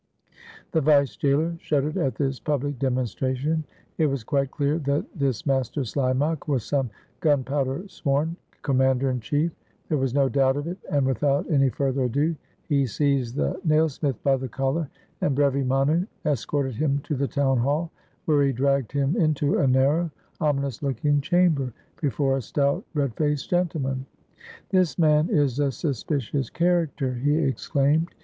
The 0.71 0.81
vice 0.81 1.15
jailer 1.15 1.55
shuddered 1.59 1.95
at 1.95 2.15
this 2.15 2.39
pubKc 2.39 2.73
demonstra 2.79 3.35
tion. 3.35 3.65
It 3.99 4.07
was 4.07 4.23
quite 4.23 4.49
clear 4.49 4.79
that 4.79 5.05
this 5.15 5.45
Master 5.45 5.81
Slimak 5.81 6.47
was 6.47 6.63
some 6.63 6.89
gunpowder 7.19 7.87
sworn 7.87 8.35
commander 8.63 9.11
in 9.11 9.19
chief— 9.19 9.51
there 9.89 9.99
was 9.99 10.15
no 10.15 10.27
doubt 10.27 10.57
of 10.57 10.65
it, 10.65 10.79
and, 10.89 11.05
without 11.05 11.47
any 11.51 11.69
further 11.69 12.05
ado, 12.05 12.35
he 12.67 12.87
seized 12.87 13.35
the 13.35 13.61
nailsmith 13.63 14.15
by 14.23 14.37
the 14.37 14.47
collar, 14.49 14.89
and, 15.21 15.37
brevi 15.37 15.63
manu, 15.63 16.07
es 16.25 16.45
corted 16.45 16.73
him 16.77 16.97
to 17.03 17.13
the 17.13 17.27
town 17.27 17.59
hall, 17.59 17.91
where 18.25 18.41
he 18.41 18.51
dragged 18.51 18.91
him 18.91 19.15
into 19.17 19.59
a 19.59 19.67
narrow, 19.67 20.09
ominous 20.39 20.81
looking 20.81 21.21
chamber, 21.21 21.71
before 22.01 22.37
a 22.37 22.41
stout, 22.41 22.83
red 22.95 23.13
faced 23.13 23.51
gentleman. 23.51 24.07
"This 24.69 24.97
man 24.97 25.29
is 25.29 25.59
a 25.59 25.71
suspicious 25.71 26.49
character," 26.49 27.13
he 27.13 27.37
exclaimed. 27.37 28.15